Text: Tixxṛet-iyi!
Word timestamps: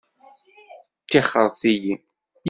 Tixxṛet-iyi! 1.09 1.93